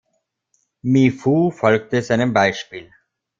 [0.81, 2.89] Mi Fu folgte seinem Beispiel.